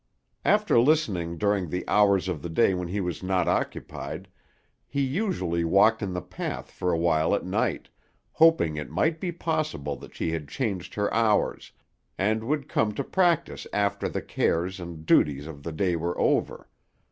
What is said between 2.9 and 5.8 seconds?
was not occupied, he usually